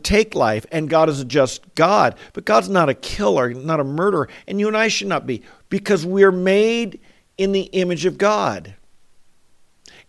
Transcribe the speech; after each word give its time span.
take 0.00 0.34
life, 0.34 0.64
and 0.72 0.88
God 0.88 1.10
is 1.10 1.20
a 1.20 1.24
just 1.24 1.74
God. 1.74 2.14
But 2.32 2.46
God's 2.46 2.70
not 2.70 2.88
a 2.88 2.94
killer, 2.94 3.52
not 3.52 3.78
a 3.78 3.84
murderer, 3.84 4.26
and 4.48 4.58
you 4.58 4.66
and 4.66 4.74
I 4.76 4.88
should 4.88 5.08
not 5.08 5.26
be 5.26 5.42
because 5.68 6.06
we're 6.06 6.32
made 6.32 6.98
in 7.36 7.52
the 7.52 7.64
image 7.64 8.06
of 8.06 8.16
God. 8.16 8.74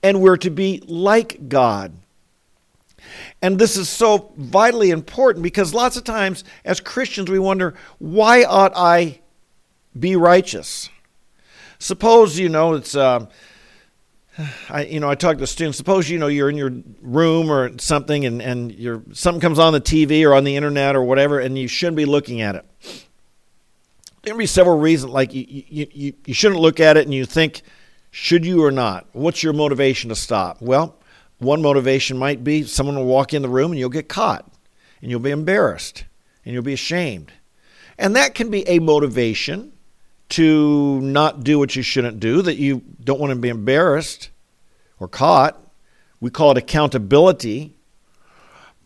And 0.02 0.22
we're 0.22 0.38
to 0.38 0.50
be 0.50 0.82
like 0.88 1.50
God. 1.50 1.92
And 3.42 3.60
this 3.60 3.76
is 3.76 3.90
so 3.90 4.32
vitally 4.38 4.90
important 4.90 5.44
because 5.44 5.74
lots 5.74 5.98
of 5.98 6.06
times 6.06 6.46
as 6.64 6.80
Christians 6.80 7.30
we 7.30 7.40
wonder, 7.40 7.74
why 8.00 8.46
ought 8.46 8.72
I 8.78 9.20
be 10.00 10.16
righteous? 10.16 10.90
Suppose, 11.78 12.40
you 12.40 12.48
know, 12.48 12.76
it's. 12.76 12.96
Uh, 12.96 13.26
I, 14.70 14.86
you 14.86 15.00
know, 15.00 15.10
I 15.10 15.16
talk 15.16 15.38
to 15.38 15.48
students. 15.48 15.78
Suppose 15.78 16.10
you 16.10 16.18
know 16.18 16.28
you're 16.28 16.50
in 16.50 16.58
your 16.58 16.74
room 17.02 17.52
or 17.52 17.78
something, 17.78 18.26
and 18.26 18.42
and 18.42 18.72
you 18.74 19.04
something 19.14 19.42
comes 19.42 19.60
on 19.60 19.74
the 19.74 19.82
TV 19.82 20.28
or 20.28 20.34
on 20.34 20.44
the 20.44 20.56
internet 20.56 20.96
or 20.96 21.04
whatever, 21.04 21.40
and 21.40 21.58
you 21.58 21.68
shouldn't 21.68 21.98
be 21.98 22.06
looking 22.06 22.42
at 22.42 22.56
it. 22.56 22.66
There 24.24 24.36
be 24.36 24.46
several 24.46 24.80
reasons, 24.80 25.12
like 25.14 25.34
you, 25.34 25.46
you 25.48 25.88
you 25.92 26.14
you 26.26 26.34
shouldn't 26.34 26.62
look 26.62 26.80
at 26.80 26.98
it, 26.98 27.06
and 27.06 27.14
you 27.14 27.26
think, 27.26 27.62
should 28.10 28.46
you 28.46 28.64
or 28.64 28.72
not? 28.72 29.06
What's 29.14 29.44
your 29.44 29.54
motivation 29.54 30.10
to 30.10 30.16
stop? 30.16 30.62
Well, 30.62 30.96
one 31.38 31.62
motivation 31.62 32.18
might 32.18 32.44
be 32.44 32.64
someone 32.64 32.96
will 32.96 33.06
walk 33.06 33.34
in 33.34 33.42
the 33.42 33.50
room 33.50 33.72
and 33.72 33.80
you'll 33.80 33.90
get 33.90 34.10
caught, 34.10 34.52
and 35.02 35.12
you'll 35.12 35.20
be 35.20 35.32
embarrassed, 35.32 36.06
and 36.44 36.54
you'll 36.54 36.64
be 36.64 36.74
ashamed, 36.74 37.32
and 38.00 38.16
that 38.16 38.34
can 38.34 38.50
be 38.50 38.68
a 38.68 38.80
motivation 38.80 39.74
to 40.34 41.00
not 41.02 41.44
do 41.44 41.60
what 41.60 41.76
you 41.76 41.84
shouldn't 41.84 42.20
do, 42.20 42.42
that 42.42 42.56
you 42.56 42.82
don't 43.04 43.20
want 43.20 43.32
to 43.32 43.40
be 43.40 43.50
embarrassed 43.50 44.30
or 45.00 45.08
caught. 45.08 45.60
We 46.20 46.30
call 46.30 46.52
it 46.52 46.58
accountability. 46.58 47.74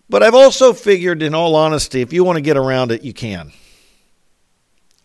But 0.10 0.24
I've 0.24 0.36
also 0.36 0.74
figured, 0.74 1.22
in 1.22 1.34
all 1.34 1.56
honesty, 1.56 2.02
if 2.02 2.12
you 2.12 2.24
want 2.24 2.38
to 2.38 2.42
get 2.42 2.58
around 2.58 2.92
it, 2.92 3.04
you 3.04 3.14
can. 3.14 3.52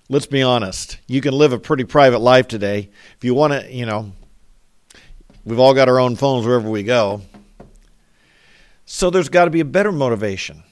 Let's 0.08 0.26
be 0.26 0.42
honest. 0.42 0.98
You 1.06 1.20
can 1.20 1.32
live 1.34 1.52
a 1.52 1.58
pretty 1.58 1.84
private 1.84 2.18
life 2.18 2.48
today. 2.48 2.90
If 3.16 3.24
you 3.24 3.34
want 3.34 3.52
to, 3.52 3.72
you 3.72 3.86
know, 3.86 4.12
we've 5.44 5.60
all 5.60 5.74
got 5.74 5.88
our 5.88 6.00
own 6.00 6.16
phones 6.16 6.44
wherever 6.44 6.68
we 6.68 6.82
go. 6.82 7.22
So 8.84 9.10
there's 9.10 9.28
got 9.28 9.44
to 9.44 9.50
be 9.50 9.60
a 9.60 9.64
better 9.64 9.92
motivation. 9.92 10.64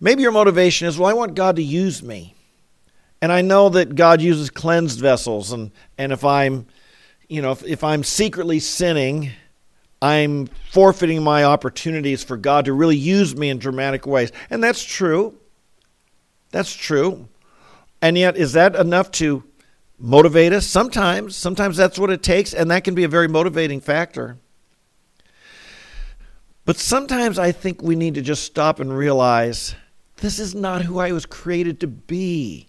Maybe 0.00 0.22
your 0.22 0.32
motivation 0.32 0.88
is, 0.88 0.98
well, 0.98 1.10
I 1.10 1.12
want 1.12 1.34
God 1.34 1.56
to 1.56 1.62
use 1.62 2.02
me. 2.02 2.34
And 3.26 3.32
I 3.32 3.42
know 3.42 3.68
that 3.70 3.96
God 3.96 4.22
uses 4.22 4.50
cleansed 4.50 5.00
vessels, 5.00 5.50
and, 5.50 5.72
and 5.98 6.12
if 6.12 6.24
I'm, 6.24 6.64
you 7.28 7.42
know, 7.42 7.50
if, 7.50 7.64
if 7.64 7.82
I'm 7.82 8.04
secretly 8.04 8.60
sinning, 8.60 9.32
I'm 10.00 10.46
forfeiting 10.70 11.24
my 11.24 11.42
opportunities 11.42 12.22
for 12.22 12.36
God 12.36 12.66
to 12.66 12.72
really 12.72 12.96
use 12.96 13.34
me 13.34 13.50
in 13.50 13.58
dramatic 13.58 14.06
ways. 14.06 14.30
And 14.48 14.62
that's 14.62 14.84
true. 14.84 15.36
That's 16.52 16.72
true. 16.72 17.26
And 18.00 18.16
yet, 18.16 18.36
is 18.36 18.52
that 18.52 18.76
enough 18.76 19.10
to 19.12 19.42
motivate 19.98 20.52
us? 20.52 20.64
Sometimes. 20.64 21.34
Sometimes 21.34 21.76
that's 21.76 21.98
what 21.98 22.10
it 22.10 22.22
takes, 22.22 22.54
and 22.54 22.70
that 22.70 22.84
can 22.84 22.94
be 22.94 23.02
a 23.02 23.08
very 23.08 23.26
motivating 23.26 23.80
factor. 23.80 24.36
But 26.64 26.76
sometimes 26.76 27.40
I 27.40 27.50
think 27.50 27.82
we 27.82 27.96
need 27.96 28.14
to 28.14 28.22
just 28.22 28.44
stop 28.44 28.78
and 28.78 28.96
realize 28.96 29.74
this 30.18 30.38
is 30.38 30.54
not 30.54 30.82
who 30.82 31.00
I 31.00 31.10
was 31.10 31.26
created 31.26 31.80
to 31.80 31.88
be 31.88 32.68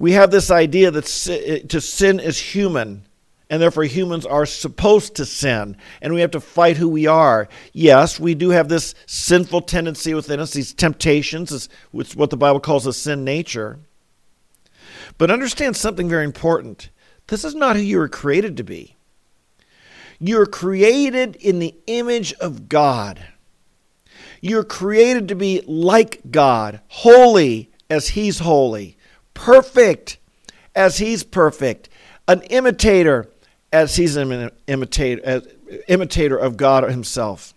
we 0.00 0.12
have 0.12 0.30
this 0.30 0.50
idea 0.50 0.90
that 0.90 1.28
eh, 1.30 1.58
to 1.68 1.78
sin 1.78 2.20
is 2.20 2.38
human, 2.38 3.06
and 3.50 3.60
therefore 3.60 3.84
humans 3.84 4.24
are 4.24 4.46
supposed 4.46 5.14
to 5.16 5.26
sin, 5.26 5.76
and 6.00 6.14
we 6.14 6.22
have 6.22 6.30
to 6.30 6.40
fight 6.40 6.78
who 6.78 6.88
we 6.88 7.06
are. 7.06 7.48
Yes, 7.74 8.18
we 8.18 8.34
do 8.34 8.48
have 8.48 8.70
this 8.70 8.94
sinful 9.04 9.60
tendency 9.60 10.14
within 10.14 10.40
us, 10.40 10.54
these 10.54 10.72
temptations, 10.72 11.52
it's 11.92 12.16
what 12.16 12.30
the 12.30 12.38
Bible 12.38 12.60
calls 12.60 12.86
a 12.86 12.94
sin 12.94 13.24
nature. 13.24 13.78
But 15.18 15.30
understand 15.30 15.76
something 15.76 16.08
very 16.08 16.24
important 16.24 16.88
this 17.26 17.44
is 17.44 17.54
not 17.54 17.76
who 17.76 17.82
you 17.82 17.98
were 17.98 18.08
created 18.08 18.56
to 18.56 18.64
be. 18.64 18.96
You're 20.18 20.46
created 20.46 21.36
in 21.36 21.60
the 21.60 21.76
image 21.86 22.32
of 22.34 22.68
God. 22.68 23.22
You're 24.40 24.64
created 24.64 25.28
to 25.28 25.36
be 25.36 25.62
like 25.66 26.22
God, 26.30 26.80
holy 26.88 27.70
as 27.88 28.08
He's 28.08 28.40
holy, 28.40 28.96
perfect 29.40 30.18
as 30.74 30.98
he's 30.98 31.22
perfect, 31.22 31.88
an 32.28 32.42
imitator 32.42 33.26
as 33.72 33.96
he's 33.96 34.16
an 34.16 34.50
imitator, 34.66 35.42
imitator 35.88 36.36
of 36.36 36.58
God 36.58 36.84
himself. 36.90 37.54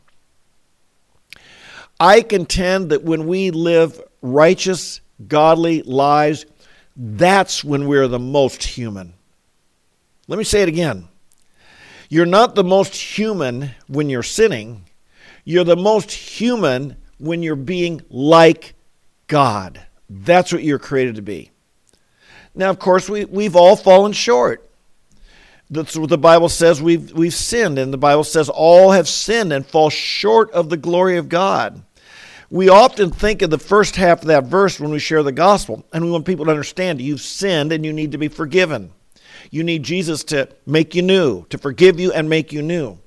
I 1.99 2.21
contend 2.21 2.89
that 2.91 3.03
when 3.03 3.27
we 3.27 3.51
live 3.51 4.01
righteous, 4.21 5.01
godly 5.27 5.81
lives, 5.81 6.45
that's 6.95 7.63
when 7.63 7.87
we're 7.87 8.07
the 8.07 8.19
most 8.19 8.63
human. 8.63 9.13
Let 10.27 10.37
me 10.37 10.45
say 10.45 10.61
it 10.61 10.69
again. 10.69 11.09
You're 12.07 12.25
not 12.25 12.55
the 12.55 12.63
most 12.63 12.95
human 12.95 13.71
when 13.87 14.09
you're 14.09 14.23
sinning. 14.23 14.85
You're 15.43 15.65
the 15.65 15.75
most 15.75 16.11
human 16.11 16.95
when 17.17 17.43
you're 17.43 17.55
being 17.57 18.01
like 18.09 18.75
God. 19.27 19.85
That's 20.09 20.53
what 20.53 20.63
you're 20.63 20.79
created 20.79 21.15
to 21.15 21.21
be. 21.21 21.49
Now, 22.55 22.69
of 22.69 22.79
course, 22.79 23.09
we, 23.09 23.25
we've 23.25 23.55
all 23.55 23.75
fallen 23.75 24.11
short. 24.11 24.69
That's 25.69 25.97
what 25.97 26.09
the 26.09 26.17
Bible 26.17 26.49
says 26.49 26.81
we've, 26.81 27.11
we've 27.13 27.33
sinned, 27.33 27.79
and 27.79 27.91
the 27.91 27.97
Bible 27.97 28.23
says 28.23 28.49
all 28.49 28.91
have 28.91 29.07
sinned 29.07 29.51
and 29.51 29.65
fall 29.65 29.89
short 29.89 30.51
of 30.51 30.69
the 30.69 30.77
glory 30.77 31.17
of 31.17 31.29
God. 31.29 31.81
We 32.51 32.69
often 32.69 33.09
think 33.09 33.41
of 33.41 33.49
the 33.49 33.57
first 33.57 33.95
half 33.95 34.21
of 34.21 34.27
that 34.27 34.43
verse 34.43 34.79
when 34.79 34.91
we 34.91 34.99
share 34.99 35.23
the 35.23 35.31
gospel, 35.31 35.83
and 35.91 36.05
we 36.05 36.11
want 36.11 36.25
people 36.25 36.45
to 36.45 36.51
understand 36.51 37.01
you've 37.01 37.21
sinned 37.21 37.71
and 37.71 37.83
you 37.83 37.91
need 37.91 38.11
to 38.11 38.19
be 38.19 38.27
forgiven. 38.27 38.91
You 39.49 39.63
need 39.63 39.81
Jesus 39.81 40.23
to 40.25 40.49
make 40.65 40.93
you 40.93 41.01
new, 41.01 41.45
to 41.45 41.57
forgive 41.57 41.99
you 41.99 42.11
and 42.11 42.29
make 42.29 42.53
you 42.53 42.61
new. 42.61 42.99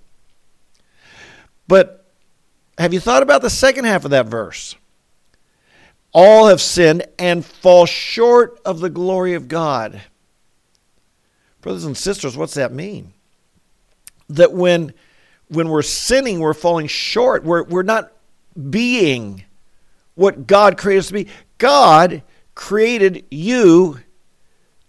But 1.68 2.04
have 2.78 2.92
you 2.92 3.00
thought 3.00 3.22
about 3.22 3.42
the 3.42 3.50
second 3.50 3.84
half 3.84 4.04
of 4.04 4.10
that 4.10 4.26
verse? 4.26 4.74
All 6.18 6.46
have 6.48 6.62
sinned 6.62 7.04
and 7.18 7.44
fall 7.44 7.84
short 7.84 8.58
of 8.64 8.80
the 8.80 8.88
glory 8.88 9.34
of 9.34 9.48
God. 9.48 10.00
Brothers 11.60 11.84
and 11.84 11.94
sisters, 11.94 12.38
what's 12.38 12.54
that 12.54 12.72
mean? 12.72 13.12
That 14.30 14.54
when 14.54 14.94
when 15.48 15.68
we're 15.68 15.82
sinning, 15.82 16.40
we're 16.40 16.54
falling 16.54 16.86
short. 16.86 17.44
We're, 17.44 17.64
we're 17.64 17.82
not 17.82 18.12
being 18.70 19.44
what 20.14 20.46
God 20.46 20.78
created 20.78 21.00
us 21.00 21.08
to 21.08 21.12
be. 21.12 21.28
God 21.58 22.22
created 22.54 23.26
you 23.30 24.00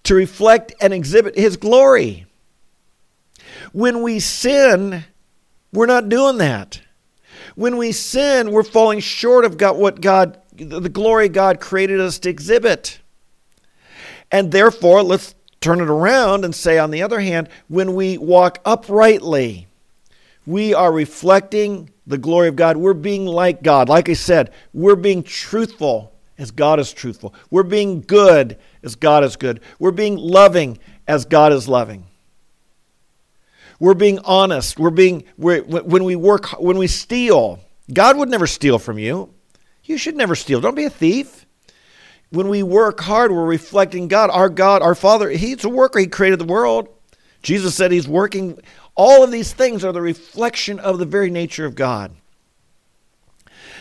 to 0.04 0.16
reflect 0.16 0.76
and 0.80 0.94
exhibit 0.94 1.38
His 1.38 1.58
glory. 1.58 2.26
When 3.74 4.02
we 4.02 4.22
sin, 4.22 5.04
we're 5.74 5.88
not 5.88 6.08
doing 6.08 6.38
that. 6.38 6.80
When 7.56 7.76
we 7.76 7.92
sin, 7.92 8.52
we're 8.52 8.64
falling 8.64 9.02
short 9.02 9.44
of 9.44 9.58
God, 9.58 9.76
what 9.76 10.00
God 10.00 10.40
the 10.58 10.90
glory 10.90 11.30
God 11.30 11.60
created 11.60 12.00
us 12.00 12.20
to 12.20 12.30
exhibit. 12.30 13.00
And 14.32 14.52
therefore, 14.52 15.04
let's 15.04 15.36
turn 15.62 15.80
it 15.82 15.90
around 15.90 16.46
and 16.46 16.54
say, 16.54 16.78
on 16.78 16.92
the 16.92 17.02
other 17.02 17.20
hand, 17.20 17.50
when 17.68 17.94
we 17.96 18.18
walk 18.18 18.60
uprightly, 18.66 19.68
we 20.46 20.74
are 20.74 20.92
reflecting 20.92 21.90
the 22.06 22.18
glory 22.18 22.48
of 22.48 22.56
God. 22.56 22.78
We're 22.78 22.94
being 22.94 23.26
like 23.26 23.64
God. 23.64 23.90
Like 23.90 24.10
I 24.10 24.14
said, 24.14 24.52
we're 24.74 24.96
being 24.96 25.24
truthful 25.24 26.14
as 26.38 26.52
God 26.52 26.80
is 26.80 26.94
truthful. 26.94 27.34
We're 27.50 27.64
being 27.64 28.02
good 28.02 28.58
as 28.84 28.96
God 28.96 29.24
is 29.24 29.36
good. 29.36 29.62
We're 29.80 29.92
being 29.92 30.18
loving 30.18 30.80
as 31.08 31.26
God 31.26 31.52
is 31.52 31.68
loving. 31.68 32.06
We're 33.80 33.94
being 33.94 34.20
honest. 34.20 34.80
We're 34.80 34.90
being 34.90 35.24
we're, 35.38 35.62
when 35.62 36.04
we 36.04 36.16
work 36.16 36.48
when 36.60 36.78
we 36.78 36.88
steal. 36.88 37.60
God 37.94 38.18
would 38.18 38.30
never 38.30 38.48
steal 38.48 38.80
from 38.80 38.98
you. 39.00 39.34
You 39.88 39.98
should 39.98 40.16
never 40.16 40.36
steal. 40.36 40.62
Don't 40.62 40.76
be 40.76 40.84
a 40.84 40.90
thief. 40.90 41.46
When 42.30 42.50
we 42.50 42.62
work 42.62 43.00
hard, 43.00 43.32
we're 43.32 43.46
reflecting 43.46 44.10
God. 44.10 44.30
Our 44.30 44.50
God, 44.50 44.82
our 44.82 44.96
Father, 44.96 45.30
He's 45.30 45.64
a 45.64 45.70
worker. 45.70 46.00
He 46.00 46.08
created 46.08 46.40
the 46.40 46.46
world. 46.46 46.90
Jesus 47.42 47.74
said 47.74 47.92
He's 47.92 48.08
working. 48.08 48.60
All 48.96 49.24
of 49.24 49.32
these 49.32 49.54
things 49.54 49.86
are 49.86 49.94
the 49.94 50.02
reflection 50.02 50.80
of 50.80 51.00
the 51.00 51.06
very 51.06 51.30
nature 51.30 51.66
of 51.66 51.76
God. 51.76 52.12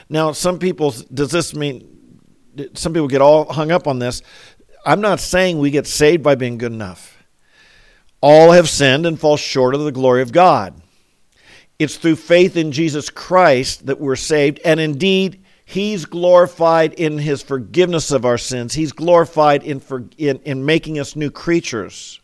Now, 0.08 0.30
some 0.30 0.60
people, 0.60 0.94
does 1.12 1.32
this 1.32 1.54
mean, 1.54 2.20
some 2.74 2.92
people 2.92 3.08
get 3.08 3.20
all 3.20 3.52
hung 3.52 3.72
up 3.72 3.88
on 3.88 3.98
this. 3.98 4.22
I'm 4.84 5.00
not 5.00 5.18
saying 5.18 5.58
we 5.58 5.72
get 5.72 5.88
saved 5.88 6.22
by 6.22 6.36
being 6.36 6.58
good 6.58 6.72
enough. 6.72 7.24
All 8.20 8.52
have 8.52 8.68
sinned 8.68 9.06
and 9.06 9.18
fall 9.18 9.36
short 9.36 9.74
of 9.74 9.80
the 9.80 9.90
glory 9.90 10.22
of 10.22 10.30
God. 10.30 10.80
It's 11.80 11.96
through 11.96 12.16
faith 12.16 12.56
in 12.56 12.70
Jesus 12.70 13.10
Christ 13.10 13.86
that 13.86 14.00
we're 14.00 14.16
saved, 14.16 14.60
and 14.64 14.78
indeed, 14.78 15.42
He's 15.68 16.04
glorified 16.04 16.94
in 16.94 17.18
his 17.18 17.42
forgiveness 17.42 18.12
of 18.12 18.24
our 18.24 18.38
sins. 18.38 18.72
He's 18.72 18.92
glorified 18.92 19.64
in, 19.64 19.80
for, 19.80 20.04
in, 20.16 20.38
in 20.44 20.64
making 20.64 21.00
us 21.00 21.16
new 21.16 21.28
creatures. 21.28 22.20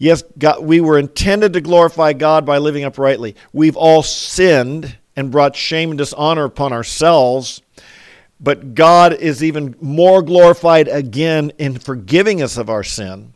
Yes, 0.00 0.24
God, 0.36 0.64
we 0.64 0.80
were 0.80 0.98
intended 0.98 1.52
to 1.52 1.60
glorify 1.60 2.14
God 2.14 2.44
by 2.44 2.58
living 2.58 2.82
uprightly. 2.82 3.36
We've 3.52 3.76
all 3.76 4.02
sinned 4.02 4.98
and 5.14 5.30
brought 5.30 5.54
shame 5.54 5.90
and 5.90 5.98
dishonor 5.98 6.44
upon 6.44 6.72
ourselves. 6.72 7.62
But 8.40 8.74
God 8.74 9.12
is 9.14 9.44
even 9.44 9.76
more 9.80 10.20
glorified 10.20 10.88
again 10.88 11.52
in 11.58 11.78
forgiving 11.78 12.42
us 12.42 12.56
of 12.56 12.68
our 12.68 12.84
sin 12.84 13.34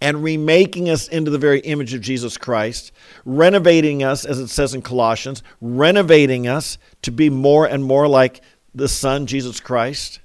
and 0.00 0.22
remaking 0.22 0.88
us 0.88 1.08
into 1.08 1.30
the 1.30 1.38
very 1.38 1.60
image 1.60 1.92
of 1.94 2.00
Jesus 2.00 2.36
Christ, 2.36 2.92
renovating 3.24 4.02
us, 4.02 4.24
as 4.24 4.38
it 4.38 4.48
says 4.48 4.74
in 4.74 4.82
Colossians, 4.82 5.42
renovating 5.60 6.46
us 6.46 6.78
to 7.02 7.10
be 7.10 7.30
more 7.30 7.66
and 7.66 7.82
more 7.84 8.06
like 8.06 8.40
the 8.74 8.88
Son, 8.88 9.26
Jesus 9.26 9.60
Christ. 9.60 10.20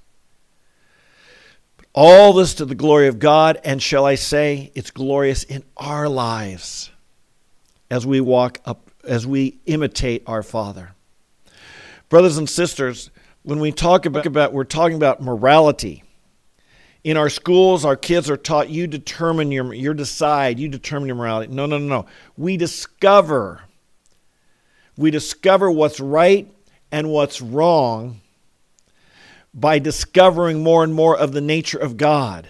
All 1.95 2.33
this 2.33 2.55
to 2.55 2.65
the 2.65 2.75
glory 2.75 3.07
of 3.07 3.19
God, 3.19 3.59
and 3.63 3.81
shall 3.81 4.05
I 4.05 4.15
say, 4.15 4.71
it's 4.75 4.91
glorious 4.91 5.43
in 5.43 5.63
our 5.77 6.07
lives 6.09 6.91
as 7.89 8.05
we 8.05 8.21
walk 8.21 8.59
up, 8.65 8.91
as 9.03 9.27
we 9.27 9.59
imitate 9.65 10.23
our 10.25 10.43
Father. 10.43 10.93
Brothers 12.09 12.37
and 12.37 12.49
sisters, 12.49 13.09
when 13.43 13.59
we 13.59 13.71
talk 13.71 14.05
about, 14.05 14.53
we're 14.53 14.63
talking 14.63 14.97
about 14.97 15.21
morality 15.21 16.03
in 17.03 17.17
our 17.17 17.29
schools, 17.29 17.83
our 17.83 17.95
kids 17.95 18.29
are 18.29 18.37
taught 18.37 18.69
you 18.69 18.87
determine 18.87 19.51
your 19.51 19.73
you 19.73 19.93
decide, 19.93 20.59
you 20.59 20.69
determine 20.69 21.07
your 21.07 21.17
morality. 21.17 21.53
No, 21.53 21.65
no, 21.65 21.77
no, 21.77 21.87
no. 21.87 22.05
We 22.37 22.57
discover. 22.57 23.61
We 24.95 25.11
discover 25.11 25.69
what's 25.71 25.99
right 25.99 26.53
and 26.91 27.09
what's 27.09 27.41
wrong 27.41 28.21
by 29.53 29.79
discovering 29.79 30.63
more 30.63 30.83
and 30.83 30.93
more 30.93 31.17
of 31.17 31.31
the 31.31 31.41
nature 31.41 31.77
of 31.77 31.97
God. 31.97 32.47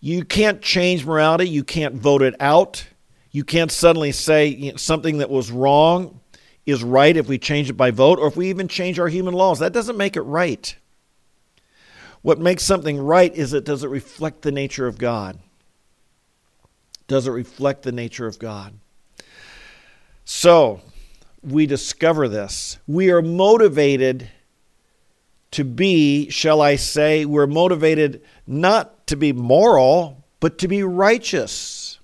You 0.00 0.24
can't 0.24 0.62
change 0.62 1.04
morality, 1.04 1.48
you 1.48 1.64
can't 1.64 1.94
vote 1.94 2.22
it 2.22 2.34
out. 2.40 2.86
You 3.30 3.44
can't 3.44 3.70
suddenly 3.70 4.12
say 4.12 4.72
something 4.76 5.18
that 5.18 5.28
was 5.28 5.50
wrong 5.50 6.20
is 6.64 6.82
right 6.82 7.16
if 7.16 7.28
we 7.28 7.38
change 7.38 7.70
it 7.70 7.74
by 7.74 7.90
vote 7.90 8.18
or 8.18 8.26
if 8.26 8.36
we 8.36 8.48
even 8.48 8.68
change 8.68 8.98
our 8.98 9.08
human 9.08 9.34
laws. 9.34 9.58
That 9.58 9.72
doesn't 9.72 9.96
make 9.96 10.16
it 10.16 10.22
right. 10.22 10.74
What 12.22 12.38
makes 12.38 12.62
something 12.62 12.98
right 12.98 13.34
is 13.34 13.52
it 13.52 13.64
does 13.64 13.84
it 13.84 13.88
reflect 13.88 14.42
the 14.42 14.52
nature 14.52 14.86
of 14.86 14.98
God? 14.98 15.38
Does 17.06 17.26
it 17.26 17.30
reflect 17.30 17.82
the 17.82 17.92
nature 17.92 18.26
of 18.26 18.38
God? 18.38 18.74
So, 20.24 20.82
we 21.42 21.66
discover 21.66 22.28
this. 22.28 22.78
We 22.86 23.10
are 23.10 23.22
motivated 23.22 24.30
to 25.52 25.64
be, 25.64 26.28
shall 26.28 26.60
I 26.60 26.76
say, 26.76 27.24
we're 27.24 27.46
motivated 27.46 28.22
not 28.46 29.06
to 29.06 29.16
be 29.16 29.32
moral, 29.32 30.24
but 30.40 30.58
to 30.58 30.68
be 30.68 30.82
righteous. 30.82 31.98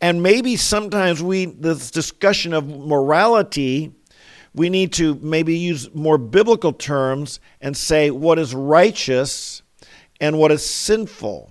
And 0.00 0.22
maybe 0.22 0.56
sometimes 0.56 1.22
we, 1.22 1.46
this 1.46 1.90
discussion 1.90 2.52
of 2.52 2.66
morality, 2.66 3.92
we 4.54 4.70
need 4.70 4.92
to 4.94 5.16
maybe 5.16 5.56
use 5.56 5.92
more 5.94 6.16
biblical 6.16 6.72
terms 6.72 7.40
and 7.60 7.76
say 7.76 8.10
what 8.10 8.38
is 8.38 8.54
righteous 8.54 9.62
and 10.20 10.38
what 10.38 10.52
is 10.52 10.64
sinful. 10.64 11.50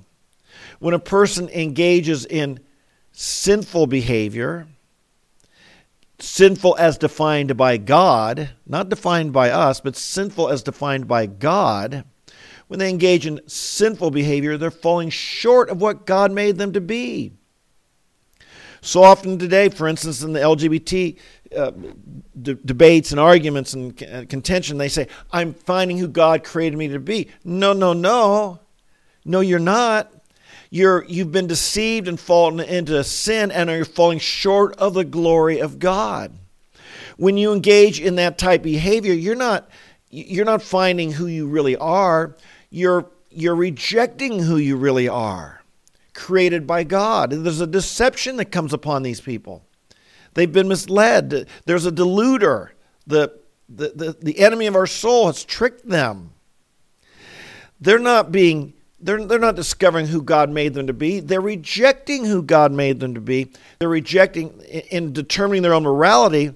When 0.80 0.94
a 0.94 1.00
person 1.00 1.50
engages 1.50 2.26
in 2.26 2.60
sinful 3.12 3.88
behavior, 3.88 4.68
sinful 6.20 6.78
as 6.80 6.98
defined 6.98 7.58
by 7.58 7.78
God, 7.78 8.52
not 8.66 8.90
defined 8.90 9.34
by 9.34 9.50
us, 9.50 9.82
but 9.82 9.98
sinful 9.98 10.50
as 10.50 10.64
defined 10.64 11.08
by 11.08 11.26
God, 11.26 12.06
when 12.68 12.80
they 12.80 12.90
engage 12.90 13.28
in 13.28 13.42
sinful 13.48 14.12
behavior, 14.12 14.58
they're 14.58 14.72
falling 14.72 15.10
short 15.10 15.70
of 15.70 15.82
what 15.82 16.06
God 16.06 16.32
made 16.32 16.58
them 16.58 16.72
to 16.74 16.82
be. 16.82 17.34
So 18.82 19.04
often 19.04 19.38
today, 19.38 19.70
for 19.70 19.88
instance, 19.88 20.24
in 20.24 20.34
the 20.34 20.42
LGBT 20.42 21.18
uh, 21.56 21.72
d- 22.42 22.58
debates 22.66 23.12
and 23.12 23.20
arguments 23.20 23.74
and 23.74 23.98
c- 23.98 24.06
uh, 24.06 24.26
contention, 24.26 24.78
they 24.78 24.90
say, 24.90 25.08
I'm 25.32 25.54
finding 25.54 25.98
who 25.98 26.08
God 26.08 26.44
created 26.44 26.78
me 26.78 26.88
to 26.90 27.00
be. 27.00 27.30
No, 27.44 27.74
no, 27.74 27.94
no. 27.94 28.60
No, 29.26 29.40
you're 29.40 29.60
not. 29.60 30.12
You're, 30.70 31.06
you've 31.06 31.32
been 31.32 31.48
deceived 31.48 32.08
and 32.08 32.20
fallen 32.20 32.60
into 32.60 33.04
sin 33.04 33.52
and 33.52 33.70
are 33.70 33.86
falling 33.86 34.20
short 34.20 34.76
of 34.78 34.96
the 34.96 35.04
glory 35.04 35.60
of 35.60 35.80
God. 35.80 36.34
When 37.16 37.38
you 37.38 37.54
engage 37.54 38.02
in 38.02 38.16
that 38.16 38.38
type 38.40 38.62
of 38.62 38.64
behavior, 38.64 39.14
you're 39.14 39.36
not, 39.36 39.70
you're 40.10 40.46
not 40.46 40.64
finding 40.64 41.12
who 41.12 41.28
you 41.28 41.48
really 41.48 41.78
are. 41.78 42.36
You're, 42.72 43.06
you're 43.30 43.56
rejecting 43.56 44.40
who 44.40 44.58
you 44.58 44.76
really 44.76 45.08
are, 45.08 45.62
created 46.16 46.66
by 46.66 46.84
God. 46.84 47.30
There's 47.30 47.62
a 47.62 47.68
deception 47.68 48.38
that 48.38 48.46
comes 48.46 48.74
upon 48.74 49.04
these 49.04 49.22
people. 49.22 49.64
They've 50.34 50.52
been 50.52 50.68
misled. 50.68 51.48
There's 51.66 51.86
a 51.86 51.92
deluder. 51.92 52.70
The, 53.08 53.40
the, 53.70 53.90
the, 53.90 54.18
the 54.22 54.40
enemy 54.40 54.68
of 54.68 54.76
our 54.76 54.88
soul 54.88 55.28
has 55.28 55.44
tricked 55.44 55.88
them. 55.88 56.32
They're 57.80 58.00
not 58.00 58.32
being 58.32 58.74
they're, 59.04 59.26
they're 59.26 59.38
not 59.38 59.58
discovering 59.58 60.08
who 60.08 60.22
God 60.22 60.50
made 60.50 60.74
them 60.74 60.88
to 60.88 60.94
be. 60.94 61.20
They're 61.20 61.42
rejecting 61.42 62.24
who 62.24 62.42
God 62.42 62.72
made 62.72 63.02
them 63.02 63.16
to 63.16 63.22
be. 63.22 63.52
They're 63.78 63.90
rejecting, 63.90 64.62
in 64.62 65.12
determining 65.12 65.62
their 65.62 65.74
own 65.74 65.84
morality, 65.84 66.56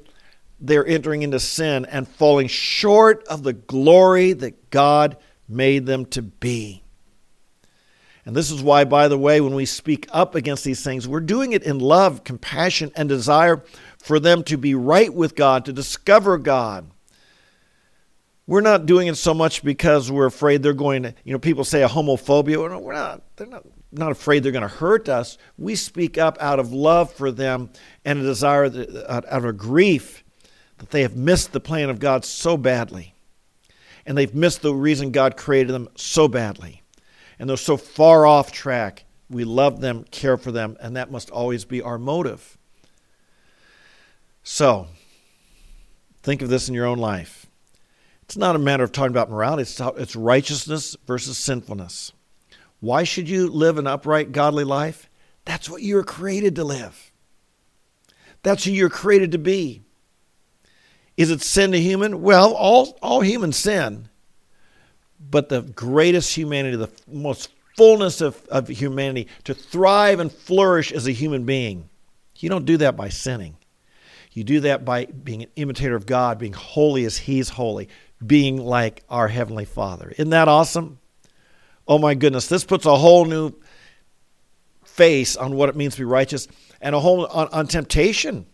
they're 0.60 0.88
entering 0.88 1.24
into 1.24 1.42
sin 1.42 1.86
and 1.86 2.08
falling 2.08 2.48
short 2.48 3.28
of 3.28 3.44
the 3.44 3.52
glory 3.52 4.32
that 4.32 4.70
God 4.70 5.18
made 5.50 5.86
them 5.86 6.06
to 6.08 6.22
be. 6.22 6.84
And 8.28 8.36
this 8.36 8.52
is 8.52 8.62
why, 8.62 8.84
by 8.84 9.08
the 9.08 9.18
way, 9.18 9.40
when 9.40 9.56
we 9.56 9.66
speak 9.66 10.06
up 10.12 10.36
against 10.36 10.66
these 10.66 10.84
things, 10.84 11.08
we're 11.08 11.22
doing 11.22 11.54
it 11.54 11.64
in 11.64 11.80
love, 11.80 12.26
compassion, 12.26 12.92
and 12.94 13.08
desire 13.08 13.64
for 14.00 14.20
them 14.20 14.44
to 14.44 14.58
be 14.58 14.76
right 14.76 15.14
with 15.14 15.34
God, 15.34 15.64
to 15.64 15.72
discover 15.72 16.38
God. 16.38 16.92
We're 18.46 18.60
not 18.60 18.86
doing 18.86 19.08
it 19.08 19.16
so 19.16 19.34
much 19.34 19.64
because 19.64 20.12
we're 20.12 20.26
afraid 20.26 20.62
they're 20.62 20.74
going 20.74 21.04
to, 21.04 21.16
you 21.24 21.32
know, 21.32 21.40
people 21.40 21.64
say 21.64 21.84
a 21.84 21.88
homophobia. 21.88 22.58
We're 22.58 22.92
not, 22.92 23.22
they're 23.38 23.48
not, 23.48 23.66
not 23.94 24.12
afraid 24.12 24.44
they're 24.44 24.52
going 24.52 24.62
to 24.62 24.68
hurt 24.68 25.08
us. 25.08 25.38
We 25.58 25.76
speak 25.76 26.18
up 26.18 26.38
out 26.42 26.60
of 26.60 26.74
love 26.74 27.14
for 27.14 27.32
them 27.32 27.70
and 28.04 28.20
a 28.20 28.24
desire, 28.24 28.66
out 29.08 29.24
of 29.24 29.58
grief 29.58 30.26
that 30.80 30.90
they 30.90 31.04
have 31.04 31.16
missed 31.16 31.54
the 31.54 31.62
plan 31.62 31.90
of 31.90 32.00
God 32.00 32.26
so 32.26 32.58
badly. 32.58 33.14
And 34.06 34.18
they've 34.18 34.36
missed 34.36 34.64
the 34.64 34.76
reason 34.76 35.12
God 35.12 35.38
created 35.38 35.72
them 35.72 35.88
so 35.96 36.28
badly 36.28 36.84
and 37.40 37.50
they're 37.50 37.58
so 37.58 37.78
far 37.78 38.26
off 38.26 38.52
track. 38.52 39.06
We 39.30 39.44
love 39.44 39.82
them, 39.82 40.06
care 40.10 40.38
for 40.38 40.52
them, 40.52 40.78
and 40.80 40.96
that 40.96 41.12
must 41.12 41.30
always 41.30 41.66
be 41.66 41.82
our 41.82 41.98
motive. 41.98 42.58
So, 44.44 44.88
think 46.24 46.42
of 46.42 46.50
this 46.50 46.70
in 46.70 46.76
your 46.76 46.86
own 46.86 46.98
life. 46.98 47.48
It's 48.24 48.38
not 48.38 48.56
a 48.56 48.60
matter 48.60 48.84
of 48.84 48.92
talking 48.92 49.12
about 49.12 49.30
morality, 49.30 49.64
it's, 49.64 49.80
it's 49.80 50.16
righteousness 50.16 50.96
versus 51.06 51.38
sinfulness. 51.38 52.12
Why 52.80 53.04
should 53.04 53.28
you 53.28 53.48
live 53.48 53.78
an 53.78 53.88
upright, 53.88 54.32
godly 54.32 54.64
life? 54.64 55.10
That's 55.46 55.70
what 55.70 55.82
you're 55.82 56.04
created 56.04 56.56
to 56.56 56.64
live. 56.64 57.12
That's 58.44 58.66
who 58.66 58.72
you're 58.72 58.90
created 58.90 59.32
to 59.32 59.38
be. 59.38 59.82
Is 61.16 61.32
it 61.32 61.42
sin 61.42 61.72
to 61.72 61.80
human? 61.80 62.22
Well, 62.22 62.54
all, 62.54 62.98
all 63.02 63.22
humans 63.22 63.58
sin 63.58 64.10
but 65.20 65.50
the 65.50 65.62
greatest 65.62 66.36
humanity, 66.36 66.78
the 66.78 66.92
most 67.08 67.50
fullness 67.76 68.22
of, 68.22 68.44
of 68.48 68.68
humanity, 68.68 69.28
to 69.44 69.54
thrive 69.54 70.20
and 70.20 70.32
flourish 70.32 70.92
as 70.92 71.08
a 71.08 71.12
human 71.12 71.46
being. 71.46 71.90
You 72.38 72.50
don't 72.50 72.66
do 72.66 72.78
that 72.78 72.96
by 72.96 73.10
sinning. 73.10 73.58
You 74.32 74.44
do 74.44 74.60
that 74.62 74.86
by 74.86 75.06
being 75.06 75.44
an 75.44 75.50
imitator 75.56 75.96
of 75.96 76.06
God, 76.06 76.38
being 76.38 76.54
holy 76.54 77.06
as 77.06 77.18
He's 77.18 77.50
holy, 77.50 77.90
being 78.26 78.58
like 78.58 79.04
our 79.10 79.28
Heavenly 79.28 79.66
Father. 79.66 80.12
Isn't 80.12 80.30
that 80.30 80.48
awesome? 80.48 81.00
Oh 81.88 81.98
my 81.98 82.14
goodness, 82.14 82.48
this 82.48 82.64
puts 82.64 82.86
a 82.86 82.96
whole 82.96 83.26
new 83.26 83.54
face 84.84 85.36
on 85.36 85.56
what 85.56 85.70
it 85.70 85.76
means 85.76 85.96
to 85.96 86.02
be 86.02 86.06
righteous 86.06 86.48
and 86.82 86.94
a 86.94 87.00
whole 87.00 87.26
on, 87.28 87.48
on 87.50 87.68
temptation 87.68 88.46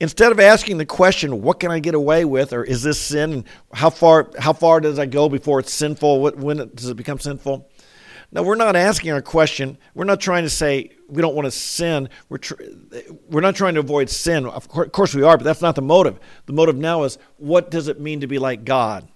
instead 0.00 0.32
of 0.32 0.40
asking 0.40 0.78
the 0.78 0.86
question, 0.86 1.42
"What 1.42 1.60
can 1.60 1.70
I 1.70 1.78
get 1.78 1.94
away 1.94 2.24
with?" 2.24 2.52
or 2.52 2.64
"Is 2.64 2.82
this 2.82 2.98
sin?" 2.98 3.44
how 3.72 3.90
far 3.90 4.30
how 4.38 4.52
far 4.52 4.80
does 4.80 4.98
I 4.98 5.06
go 5.06 5.28
before 5.28 5.60
it's 5.60 5.72
sinful? 5.72 6.20
When 6.20 6.70
does 6.74 6.88
it 6.88 6.96
become 6.96 7.18
sinful? 7.18 7.68
No, 8.34 8.42
we're 8.42 8.54
not 8.54 8.76
asking 8.76 9.12
our 9.12 9.20
question. 9.20 9.76
We're 9.94 10.04
not 10.04 10.18
trying 10.18 10.44
to 10.44 10.50
say 10.50 10.92
we 11.06 11.20
don't 11.20 11.34
want 11.34 11.44
to 11.44 11.50
sin. 11.50 12.08
We're 12.30 12.38
tr- 12.38 12.62
we're 13.28 13.42
not 13.42 13.54
trying 13.54 13.74
to 13.74 13.80
avoid 13.80 14.08
sin. 14.08 14.46
Of 14.46 14.68
course 14.68 15.14
we 15.14 15.22
are, 15.22 15.36
but 15.36 15.44
that's 15.44 15.60
not 15.60 15.74
the 15.74 15.82
motive. 15.82 16.18
The 16.46 16.54
motive 16.54 16.76
now 16.76 17.02
is 17.02 17.18
what 17.36 17.70
does 17.70 17.88
it 17.88 18.00
mean 18.00 18.20
to 18.20 18.26
be 18.26 18.38
like 18.38 18.64
God? 18.64 19.06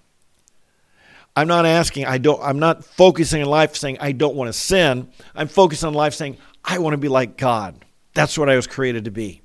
I'm 1.35 1.47
not 1.47 1.65
asking. 1.65 2.05
I 2.05 2.19
don't. 2.19 2.41
I'm 2.41 2.59
not 2.59 2.85
focusing 2.85 3.41
on 3.41 3.49
life 3.49 3.75
saying 3.75 3.97
I 3.99 4.11
don't 4.11 4.35
want 4.35 4.49
to 4.49 4.53
sin. 4.53 5.09
I'm 5.35 5.47
focused 5.47 5.83
on 5.83 5.95
life 5.95 6.13
saying 6.13 6.37
I 6.63 6.77
want 6.77 6.93
to 6.93 6.97
be 6.97 7.09
like 7.09 7.37
God. 7.37 7.85
That's 8.13 8.37
what 8.37 8.49
I 8.49 8.55
was 8.55 8.67
created 8.67 9.05
to 9.05 9.11
be. 9.11 9.41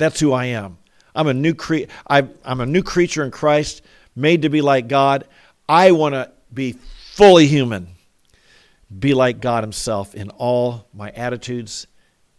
That's 0.00 0.18
who 0.18 0.32
I 0.32 0.46
am. 0.46 0.78
I'm 1.14 1.26
a 1.26 1.34
new 1.34 1.52
cre- 1.52 1.84
I'm 2.06 2.30
a 2.44 2.64
new 2.64 2.82
creature 2.82 3.22
in 3.22 3.30
Christ, 3.30 3.82
made 4.16 4.42
to 4.42 4.48
be 4.48 4.62
like 4.62 4.88
God. 4.88 5.26
I 5.68 5.92
want 5.92 6.14
to 6.14 6.32
be 6.52 6.72
fully 7.12 7.46
human, 7.46 7.88
be 8.98 9.12
like 9.12 9.40
God 9.40 9.62
Himself 9.62 10.14
in 10.14 10.30
all 10.30 10.86
my 10.94 11.10
attitudes 11.10 11.86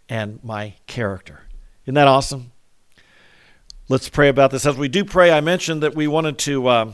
and 0.09 0.43
my 0.43 0.73
character. 0.87 1.41
Isn't 1.85 1.93
that 1.93 2.07
awesome? 2.07 2.51
Let's 3.89 4.09
pray 4.09 4.29
about 4.29 4.49
this. 4.49 4.65
As 4.65 4.75
we 4.75 4.87
do 4.87 5.05
pray, 5.05 5.31
I 5.31 5.41
mentioned 5.41 5.83
that 5.83 5.93
we 5.93 6.07
wanted 6.07 6.39
to 6.39 6.67
uh, 6.67 6.93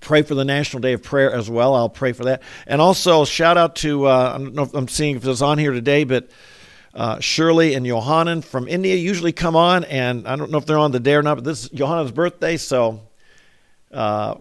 pray 0.00 0.20
for 0.20 0.34
the 0.34 0.44
National 0.44 0.82
Day 0.82 0.92
of 0.92 1.02
Prayer 1.02 1.32
as 1.32 1.48
well. 1.48 1.74
I'll 1.74 1.88
pray 1.88 2.12
for 2.12 2.24
that. 2.24 2.42
And 2.66 2.82
also, 2.82 3.24
shout 3.24 3.56
out 3.56 3.76
to, 3.76 4.08
uh, 4.08 4.32
I 4.34 4.38
don't 4.38 4.54
know 4.54 4.64
if 4.64 4.74
I'm 4.74 4.88
seeing 4.88 5.16
if 5.16 5.26
it's 5.26 5.40
on 5.40 5.56
here 5.56 5.72
today, 5.72 6.04
but 6.04 6.28
uh, 6.94 7.18
Shirley 7.18 7.74
and 7.74 7.84
Johanan 7.84 8.42
from 8.42 8.68
India 8.68 8.94
usually 8.94 9.32
come 9.32 9.56
on, 9.56 9.84
and 9.84 10.28
I 10.28 10.36
don't 10.36 10.50
know 10.50 10.58
if 10.58 10.66
they're 10.66 10.78
on 10.78 10.92
the 10.92 11.00
day 11.00 11.14
or 11.14 11.22
not, 11.22 11.34
but 11.36 11.44
this 11.44 11.64
is 11.64 11.70
Johanan's 11.70 12.12
birthday, 12.12 12.56
so 12.56 13.00
uh, 13.92 14.36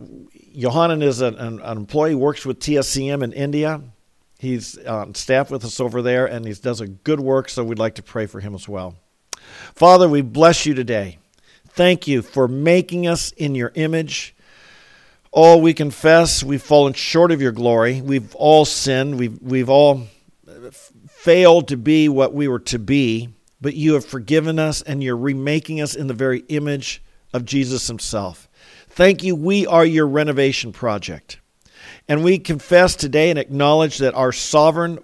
Johanan 0.56 1.02
is 1.02 1.22
an, 1.22 1.36
an, 1.36 1.60
an, 1.62 1.78
employee, 1.78 2.14
works 2.14 2.46
with 2.46 2.60
TSCM 2.60 3.24
in 3.24 3.34
India. 3.34 3.82
He's 4.38 4.78
on 4.78 5.16
staff 5.16 5.50
with 5.50 5.66
us 5.66 5.80
over 5.80 6.02
there, 6.02 6.28
and 6.28 6.46
he 6.46 6.54
does 6.54 6.80
a 6.80 6.88
good 6.88 7.20
work, 7.20 7.50
so 7.50 7.64
we'd 7.64 7.80
like 7.80 7.96
to 7.96 8.04
pray 8.04 8.28
for 8.28 8.40
him 8.40 8.54
as 8.54 8.70
well. 8.70 8.96
Father, 9.74 10.08
we 10.08 10.22
bless 10.22 10.66
you 10.66 10.76
today. 10.76 11.18
Thank 11.70 12.08
you 12.08 12.22
for 12.22 12.48
making 12.48 13.08
us 13.08 13.32
in 13.32 13.56
your 13.56 13.72
image. 13.74 14.36
Oh, 15.32 15.58
we 15.58 15.74
confess 15.74 16.44
we've 16.44 16.62
fallen 16.62 16.94
short 16.94 17.32
of 17.32 17.42
your 17.42 17.52
glory. 17.52 18.02
We've 18.02 18.36
all 18.36 18.66
sinned. 18.66 19.18
We've, 19.18 19.42
we've 19.42 19.70
all 19.70 20.08
failed 21.24 21.70
to 21.70 21.78
be 21.78 22.10
what 22.10 22.34
we 22.34 22.50
were 22.50 22.60
to 22.60 22.78
be, 22.78 23.30
but 23.62 23.74
you 23.74 23.94
have 23.94 24.04
forgiven 24.04 24.60
us 24.60 24.82
and 24.82 25.02
you're 25.02 25.16
remaking 25.16 25.80
us 25.80 25.96
in 25.96 26.08
the 26.08 26.14
very 26.14 26.40
image 26.50 27.02
of 27.34 27.46
Jesus 27.46 27.88
himself. 27.88 28.50
Thank 28.90 29.24
you. 29.24 29.34
We 29.34 29.66
are 29.66 29.86
your 29.86 30.06
renovation 30.06 30.74
project. 30.74 31.40
And 32.10 32.26
we 32.26 32.40
confess 32.40 32.98
today 32.98 33.30
and 33.30 33.40
acknowledge 33.40 34.00
that 34.00 34.14
our 34.16 34.34
sovereign, 34.34 35.00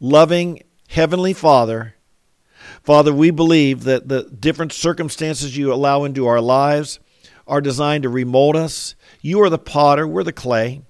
loving 0.00 0.62
Heavenly 0.88 1.34
Father, 1.34 1.94
Father, 2.82 3.12
we 3.12 3.30
believe 3.30 3.84
that 3.84 4.08
the 4.08 4.22
different 4.22 4.72
circumstances 4.72 5.58
you 5.58 5.74
allow 5.74 6.04
into 6.04 6.26
our 6.26 6.40
lives 6.40 7.00
are 7.46 7.60
designed 7.60 8.04
to 8.04 8.08
remold 8.08 8.56
us. 8.56 8.94
You 9.20 9.42
are 9.42 9.50
the 9.50 9.58
potter, 9.58 10.08
we're 10.08 10.24
the 10.24 10.32
clay. 10.32 10.80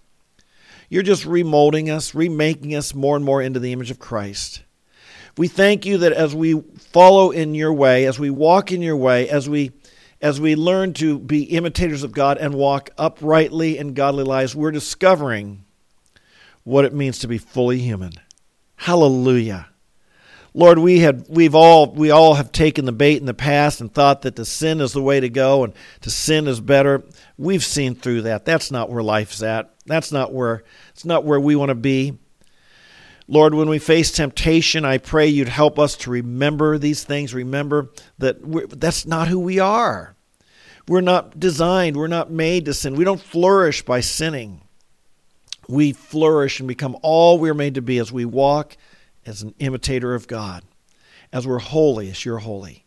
You're 0.91 1.05
just 1.05 1.25
remolding 1.25 1.89
us, 1.89 2.15
remaking 2.15 2.75
us 2.75 2.95
more 2.95 3.17
and 3.17 3.25
more 3.25 3.41
into 3.41 3.61
the 3.61 3.73
image 3.73 3.93
of 3.93 4.01
Christ. 4.01 4.65
We 5.39 5.47
thank 5.47 5.87
you 5.87 5.99
that 5.99 6.13
as 6.13 6.35
we 6.35 6.61
follow 6.61 7.31
in 7.31 7.55
your 7.55 7.73
way, 7.73 8.07
as 8.07 8.19
we 8.19 8.29
walk 8.29 8.73
in 8.73 8.83
your 8.83 8.97
way, 8.97 9.29
as 9.29 9.49
we 9.49 9.71
as 10.21 10.39
we 10.39 10.55
learn 10.55 10.93
to 10.93 11.19
be 11.19 11.45
imitators 11.45 12.03
of 12.03 12.13
God 12.13 12.37
and 12.37 12.53
walk 12.53 12.91
uprightly 12.99 13.79
in 13.79 13.95
godly 13.95 14.25
lives, 14.25 14.55
we're 14.55 14.71
discovering 14.71 15.65
what 16.65 16.85
it 16.85 16.93
means 16.93 17.21
to 17.21 17.29
be 17.29 17.39
fully 17.39 17.79
human. 17.79 18.13
Hallelujah. 18.77 19.69
Lord, 20.53 20.81
we 20.81 20.99
had 20.99 21.27
we've 21.29 21.55
all 21.55 21.93
we 21.93 22.11
all 22.11 22.35
have 22.35 22.51
taken 22.51 22.85
the 22.85 22.93
bait 22.93 23.19
in 23.19 23.27
the 23.27 23.33
past 23.33 23.81
and 23.81 23.93
thought 23.93 24.23
that 24.23 24.35
the 24.35 24.45
sin 24.45 24.81
is 24.81 24.93
the 24.93 25.03
way 25.03 25.21
to 25.21 25.29
go 25.29 25.63
and 25.63 25.73
to 26.01 26.11
sin 26.11 26.49
is 26.49 26.61
better. 26.61 27.05
We've 27.39 27.65
seen 27.65 27.95
through 27.95 28.23
that. 28.23 28.45
That's 28.45 28.73
not 28.73 28.91
where 28.91 29.03
life's 29.03 29.43
at. 29.43 29.73
That's 29.91 30.13
not 30.13 30.33
where 30.33 30.63
it's 30.91 31.05
not 31.05 31.25
where 31.25 31.41
we 31.41 31.57
want 31.57 31.71
to 31.71 31.75
be. 31.75 32.19
Lord, 33.29 33.55
when 33.55 33.69
we 33.69 33.79
face 33.79 34.11
temptation, 34.11 34.85
I 34.85 34.99
pray 34.99 35.29
you'd 35.29 35.49
help 35.49 35.79
us 35.79 35.97
to 35.99 36.11
remember 36.11 36.79
these 36.79 37.05
things. 37.05 37.33
Remember 37.33 37.91
that 38.19 38.81
that's 38.81 39.07
not 39.07 39.29
who 39.29 39.39
we 39.39 39.61
are. 39.61 40.17
We're 40.89 41.01
not 41.01 41.39
designed, 41.39 41.97
we're 41.97 42.09
not 42.09 42.33
made 42.33 42.65
to 42.65 42.75
sin. 42.75 42.97
We 42.97 43.05
don't 43.05 43.21
flourish 43.21 43.83
by 43.83 44.01
sinning. 44.01 44.63
We 45.69 45.93
flourish 45.93 46.59
and 46.59 46.67
become 46.67 46.97
all 47.03 47.39
we're 47.39 47.55
made 47.55 47.77
to 47.77 47.83
be 47.83 47.99
as 47.99 48.11
we 48.11 48.25
walk 48.25 48.77
as 49.25 49.43
an 49.43 49.55
imitator 49.61 50.17
of 50.17 50.27
God, 50.27 50.65
as 51.33 51.47
we're 51.47 51.61
holy 51.61 52.11
as 52.11 52.25
you're 52.25 52.39
holy, 52.39 52.85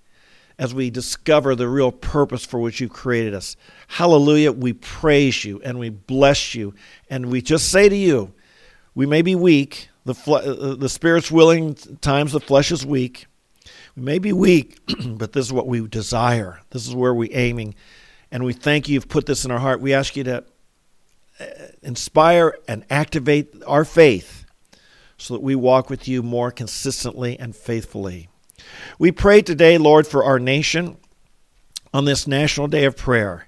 as 0.57 0.73
we 0.73 0.89
discover 0.89 1.55
the 1.55 1.67
real 1.67 1.91
purpose 1.91 2.45
for 2.45 2.59
which 2.59 2.79
you 2.79 2.87
created 2.87 3.33
us. 3.33 3.55
Hallelujah. 3.87 4.51
We 4.51 4.73
praise 4.73 5.43
you 5.43 5.61
and 5.63 5.79
we 5.79 5.89
bless 5.89 6.53
you. 6.55 6.73
And 7.09 7.27
we 7.27 7.41
just 7.41 7.69
say 7.69 7.89
to 7.89 7.95
you, 7.95 8.33
we 8.95 9.05
may 9.05 9.21
be 9.21 9.35
weak, 9.35 9.89
the, 10.05 10.13
fle- 10.13 10.35
uh, 10.35 10.75
the 10.75 10.89
spirit's 10.89 11.31
willing, 11.31 11.75
times 12.01 12.33
the 12.33 12.39
flesh 12.39 12.71
is 12.71 12.85
weak. 12.85 13.25
We 13.95 14.03
may 14.03 14.19
be 14.19 14.33
weak, 14.33 14.79
but 15.05 15.33
this 15.33 15.45
is 15.45 15.53
what 15.53 15.67
we 15.67 15.87
desire. 15.87 16.61
This 16.69 16.87
is 16.87 16.95
where 16.95 17.13
we're 17.13 17.29
aiming. 17.31 17.75
And 18.31 18.43
we 18.43 18.53
thank 18.53 18.87
you, 18.87 18.95
you've 18.95 19.09
put 19.09 19.25
this 19.25 19.45
in 19.45 19.51
our 19.51 19.59
heart. 19.59 19.81
We 19.81 19.93
ask 19.93 20.15
you 20.15 20.23
to 20.25 20.43
uh, 21.39 21.45
inspire 21.81 22.55
and 22.67 22.85
activate 22.89 23.53
our 23.65 23.85
faith 23.85 24.45
so 25.17 25.35
that 25.35 25.41
we 25.41 25.55
walk 25.55 25.89
with 25.89 26.07
you 26.07 26.21
more 26.21 26.51
consistently 26.51 27.39
and 27.39 27.55
faithfully. 27.55 28.29
We 28.99 29.11
pray 29.11 29.41
today, 29.41 29.77
Lord, 29.77 30.07
for 30.07 30.23
our 30.23 30.39
nation 30.39 30.97
on 31.93 32.05
this 32.05 32.27
National 32.27 32.67
Day 32.67 32.85
of 32.85 32.97
Prayer. 32.97 33.47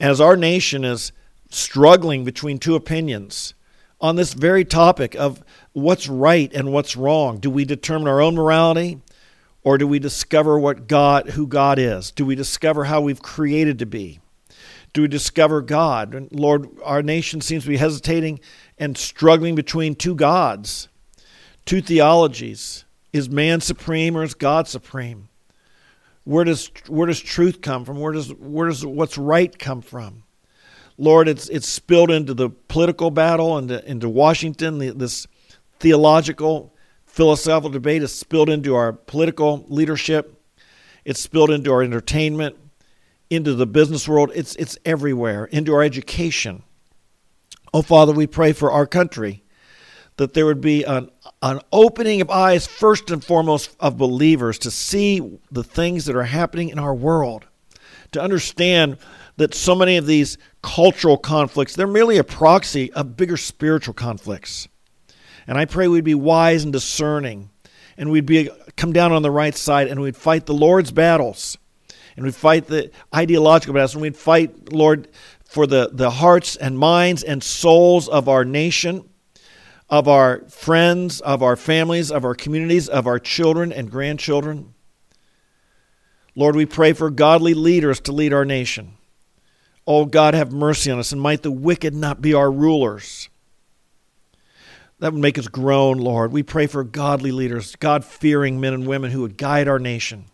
As 0.00 0.20
our 0.20 0.36
nation 0.36 0.84
is 0.84 1.12
struggling 1.50 2.24
between 2.24 2.58
two 2.58 2.74
opinions 2.74 3.54
on 4.00 4.16
this 4.16 4.34
very 4.34 4.64
topic 4.64 5.14
of 5.14 5.42
what's 5.72 6.08
right 6.08 6.52
and 6.52 6.72
what's 6.72 6.96
wrong, 6.96 7.38
do 7.38 7.50
we 7.50 7.64
determine 7.64 8.08
our 8.08 8.20
own 8.20 8.34
morality 8.34 9.00
or 9.62 9.76
do 9.76 9.86
we 9.86 9.98
discover 9.98 10.58
what 10.58 10.86
God 10.86 11.30
who 11.30 11.46
God 11.46 11.78
is? 11.78 12.10
Do 12.10 12.24
we 12.24 12.34
discover 12.34 12.84
how 12.84 13.00
we've 13.00 13.22
created 13.22 13.78
to 13.80 13.86
be? 13.86 14.20
Do 14.92 15.02
we 15.02 15.08
discover 15.08 15.60
God? 15.60 16.28
Lord, 16.30 16.68
our 16.82 17.02
nation 17.02 17.40
seems 17.40 17.64
to 17.64 17.68
be 17.68 17.76
hesitating 17.76 18.40
and 18.78 18.96
struggling 18.96 19.54
between 19.54 19.94
two 19.94 20.14
gods 20.14 20.88
two 21.68 21.82
theologies. 21.82 22.86
Is 23.12 23.30
man 23.30 23.60
supreme 23.60 24.16
or 24.16 24.22
is 24.22 24.34
God 24.34 24.68
supreme? 24.68 25.28
Where 26.24 26.44
does 26.44 26.70
where 26.88 27.06
does 27.06 27.20
truth 27.20 27.62
come 27.62 27.84
from? 27.84 28.00
Where 28.00 28.12
does 28.12 28.34
where 28.34 28.68
does 28.68 28.84
what's 28.84 29.16
right 29.16 29.58
come 29.58 29.80
from? 29.80 30.24
Lord, 30.98 31.26
it's 31.26 31.48
it's 31.48 31.68
spilled 31.68 32.10
into 32.10 32.34
the 32.34 32.50
political 32.50 33.10
battle 33.10 33.56
and 33.56 33.70
into, 33.70 33.90
into 33.90 34.08
Washington. 34.10 34.78
The, 34.78 34.90
this 34.90 35.26
theological, 35.80 36.74
philosophical 37.06 37.70
debate 37.70 38.02
is 38.02 38.12
spilled 38.12 38.50
into 38.50 38.74
our 38.74 38.92
political 38.92 39.64
leadership. 39.68 40.42
It's 41.04 41.20
spilled 41.20 41.50
into 41.50 41.72
our 41.72 41.82
entertainment, 41.82 42.56
into 43.30 43.54
the 43.54 43.66
business 43.66 44.06
world. 44.06 44.30
It's 44.34 44.54
it's 44.56 44.76
everywhere. 44.84 45.46
Into 45.46 45.72
our 45.72 45.82
education. 45.82 46.62
Oh 47.72 47.80
Father, 47.80 48.12
we 48.12 48.26
pray 48.26 48.52
for 48.52 48.70
our 48.70 48.86
country 48.86 49.44
that 50.18 50.34
there 50.34 50.44
would 50.46 50.60
be 50.60 50.84
an, 50.84 51.10
an 51.42 51.60
opening 51.72 52.20
of 52.20 52.28
eyes, 52.28 52.66
first 52.66 53.10
and 53.10 53.24
foremost, 53.24 53.74
of 53.80 53.96
believers 53.96 54.58
to 54.58 54.70
see 54.70 55.38
the 55.50 55.64
things 55.64 56.04
that 56.04 56.16
are 56.16 56.24
happening 56.24 56.68
in 56.68 56.78
our 56.78 56.94
world, 56.94 57.46
to 58.12 58.20
understand 58.20 58.98
that 59.36 59.54
so 59.54 59.74
many 59.74 59.96
of 59.96 60.06
these 60.06 60.36
cultural 60.60 61.16
conflicts, 61.16 61.74
they're 61.74 61.86
merely 61.86 62.18
a 62.18 62.24
proxy 62.24 62.92
of 62.92 63.16
bigger 63.16 63.36
spiritual 63.36 63.94
conflicts. 63.94 64.68
And 65.46 65.56
I 65.56 65.64
pray 65.64 65.86
we'd 65.86 66.04
be 66.04 66.16
wise 66.16 66.64
and 66.64 66.72
discerning, 66.72 67.50
and 67.96 68.10
we'd 68.10 68.26
be 68.26 68.50
come 68.76 68.92
down 68.92 69.12
on 69.12 69.22
the 69.22 69.30
right 69.30 69.54
side, 69.54 69.86
and 69.86 70.00
we'd 70.00 70.16
fight 70.16 70.46
the 70.46 70.54
Lord's 70.54 70.90
battles, 70.90 71.56
and 72.16 72.24
we'd 72.24 72.34
fight 72.34 72.66
the 72.66 72.90
ideological 73.14 73.72
battles, 73.72 73.94
and 73.94 74.02
we'd 74.02 74.16
fight, 74.16 74.72
Lord, 74.72 75.06
for 75.44 75.68
the, 75.68 75.90
the 75.92 76.10
hearts 76.10 76.56
and 76.56 76.76
minds 76.76 77.22
and 77.22 77.40
souls 77.42 78.08
of 78.08 78.28
our 78.28 78.44
nation 78.44 79.08
of 79.90 80.06
our 80.06 80.40
friends, 80.48 81.20
of 81.20 81.42
our 81.42 81.56
families, 81.56 82.10
of 82.10 82.24
our 82.24 82.34
communities, 82.34 82.88
of 82.88 83.06
our 83.06 83.18
children 83.18 83.72
and 83.72 83.90
grandchildren. 83.90 84.74
Lord, 86.34 86.54
we 86.54 86.66
pray 86.66 86.92
for 86.92 87.10
godly 87.10 87.54
leaders 87.54 88.00
to 88.00 88.12
lead 88.12 88.32
our 88.32 88.44
nation. 88.44 88.94
Oh, 89.86 90.04
God, 90.04 90.34
have 90.34 90.52
mercy 90.52 90.90
on 90.90 90.98
us, 90.98 91.12
and 91.12 91.20
might 91.20 91.42
the 91.42 91.50
wicked 91.50 91.94
not 91.94 92.20
be 92.20 92.34
our 92.34 92.50
rulers. 92.50 93.28
That 94.98 95.12
would 95.12 95.22
make 95.22 95.38
us 95.38 95.48
groan, 95.48 95.98
Lord. 95.98 96.30
We 96.32 96.42
pray 96.42 96.66
for 96.66 96.84
godly 96.84 97.32
leaders, 97.32 97.74
God 97.76 98.04
fearing 98.04 98.60
men 98.60 98.74
and 98.74 98.86
women 98.86 99.10
who 99.10 99.22
would 99.22 99.38
guide 99.38 99.68
our 99.68 99.78
nation. 99.78 100.26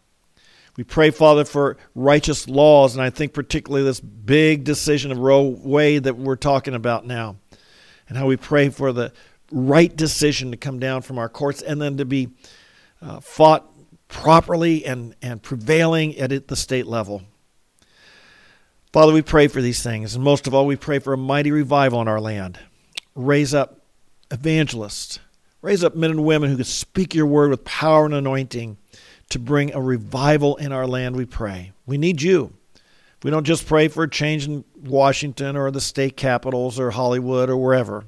We 0.76 0.82
pray, 0.82 1.10
Father, 1.10 1.44
for 1.44 1.76
righteous 1.94 2.48
laws, 2.48 2.96
and 2.96 3.02
I 3.02 3.10
think 3.10 3.32
particularly 3.32 3.84
this 3.84 4.00
big 4.00 4.64
decision 4.64 5.12
of 5.12 5.18
Roe 5.18 5.42
Wade 5.42 6.04
that 6.04 6.16
we're 6.16 6.34
talking 6.34 6.74
about 6.74 7.06
now, 7.06 7.36
and 8.08 8.18
how 8.18 8.26
we 8.26 8.36
pray 8.36 8.70
for 8.70 8.92
the 8.92 9.12
right 9.50 9.94
decision 9.94 10.50
to 10.50 10.56
come 10.56 10.78
down 10.78 11.02
from 11.02 11.18
our 11.18 11.28
courts 11.28 11.62
and 11.62 11.80
then 11.80 11.96
to 11.98 12.04
be 12.04 12.28
uh, 13.02 13.20
fought 13.20 13.70
properly 14.08 14.84
and, 14.84 15.14
and 15.22 15.42
prevailing 15.42 16.16
at 16.18 16.48
the 16.48 16.56
state 16.56 16.86
level. 16.86 17.22
Father, 18.92 19.12
we 19.12 19.22
pray 19.22 19.48
for 19.48 19.60
these 19.60 19.82
things, 19.82 20.14
and 20.14 20.22
most 20.22 20.46
of 20.46 20.54
all, 20.54 20.66
we 20.66 20.76
pray 20.76 21.00
for 21.00 21.12
a 21.12 21.18
mighty 21.18 21.50
revival 21.50 22.00
in 22.00 22.06
our 22.06 22.20
land. 22.20 22.60
Raise 23.16 23.52
up 23.52 23.80
evangelists, 24.30 25.18
raise 25.62 25.82
up 25.82 25.96
men 25.96 26.12
and 26.12 26.24
women 26.24 26.48
who 26.50 26.56
can 26.56 26.64
speak 26.64 27.14
your 27.14 27.26
word 27.26 27.50
with 27.50 27.64
power 27.64 28.04
and 28.04 28.14
anointing 28.14 28.76
to 29.30 29.38
bring 29.38 29.74
a 29.74 29.80
revival 29.80 30.56
in 30.56 30.70
our 30.70 30.86
land, 30.86 31.16
we 31.16 31.24
pray. 31.24 31.72
We 31.86 31.98
need 31.98 32.22
you. 32.22 32.52
We 33.24 33.30
don't 33.30 33.44
just 33.44 33.66
pray 33.66 33.88
for 33.88 34.04
a 34.04 34.10
change 34.10 34.46
in 34.46 34.64
Washington 34.76 35.56
or 35.56 35.70
the 35.70 35.80
state 35.80 36.16
capitals 36.16 36.78
or 36.78 36.90
Hollywood 36.90 37.48
or 37.48 37.56
wherever. 37.56 38.04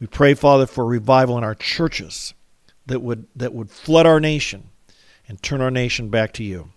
We 0.00 0.06
pray, 0.06 0.32
Father, 0.32 0.66
for 0.66 0.86
revival 0.86 1.36
in 1.36 1.44
our 1.44 1.54
churches 1.54 2.32
that 2.86 3.02
would, 3.02 3.26
that 3.36 3.52
would 3.52 3.70
flood 3.70 4.06
our 4.06 4.18
nation 4.18 4.70
and 5.28 5.42
turn 5.42 5.60
our 5.60 5.70
nation 5.70 6.08
back 6.08 6.32
to 6.34 6.44
you. 6.44 6.70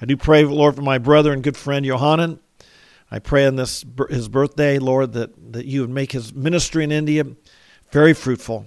I 0.00 0.06
do 0.06 0.16
pray, 0.16 0.44
Lord, 0.44 0.76
for 0.76 0.82
my 0.82 0.96
brother 0.96 1.30
and 1.32 1.42
good 1.42 1.58
friend 1.58 1.84
Johanan. 1.84 2.40
I 3.10 3.18
pray 3.18 3.46
on 3.46 3.56
this 3.56 3.84
his 4.08 4.28
birthday, 4.28 4.78
Lord, 4.78 5.12
that, 5.12 5.52
that 5.52 5.66
you 5.66 5.82
would 5.82 5.90
make 5.90 6.12
his 6.12 6.32
ministry 6.32 6.82
in 6.82 6.90
India 6.90 7.24
very 7.92 8.14
fruitful, 8.14 8.66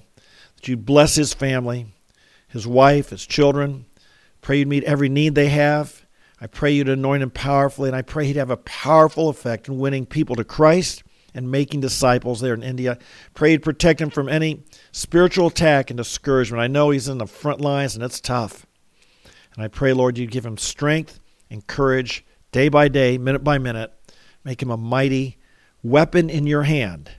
that 0.58 0.68
you 0.68 0.78
bless 0.78 1.16
his 1.16 1.34
family, 1.34 1.88
his 2.48 2.68
wife, 2.68 3.10
his 3.10 3.26
children. 3.26 3.86
Pray 4.42 4.60
you'd 4.60 4.68
meet 4.68 4.84
every 4.84 5.10
need 5.10 5.34
they 5.34 5.48
have. 5.48 6.06
I 6.40 6.46
pray 6.46 6.72
you'd 6.72 6.90
anoint 6.90 7.24
him 7.24 7.32
powerfully, 7.32 7.90
and 7.90 7.96
I 7.96 8.02
pray 8.04 8.28
he'd 8.28 8.36
have 8.36 8.52
a 8.52 8.58
powerful 8.58 9.30
effect 9.30 9.70
in 9.70 9.80
winning 9.80 10.06
people 10.06 10.36
to 10.36 10.44
Christ 10.44 11.04
and 11.34 11.50
making 11.50 11.82
disciples 11.82 12.42
there 12.42 12.54
in 12.54 12.64
India. 12.64 12.98
Pray 13.34 13.52
you'd 13.52 13.64
protect 13.64 14.00
him 14.00 14.10
from 14.10 14.30
any 14.30 14.64
spiritual 14.92 15.48
attack 15.48 15.90
and 15.90 15.98
discouragement. 15.98 16.62
I 16.62 16.68
know 16.68 16.90
he's 16.90 17.08
in 17.08 17.18
the 17.18 17.28
front 17.28 17.62
lines 17.62 17.96
and 17.96 18.04
it's 18.04 18.20
tough. 18.22 18.66
And 19.56 19.64
I 19.64 19.68
pray, 19.68 19.94
Lord, 19.94 20.18
you'd 20.18 20.32
give 20.32 20.46
him 20.46 20.58
strength 20.58 21.20
and 21.50 21.66
courage 21.66 22.26
day 22.52 22.70
by 22.70 22.88
day, 22.88 23.18
minute 23.18 23.44
by 23.44 23.58
minute. 23.58 23.94
Make 24.44 24.62
him 24.62 24.72
a 24.72 24.78
mighty 24.78 25.38
weapon 25.84 26.30
in 26.30 26.48
your 26.48 26.64
hand. 26.64 27.12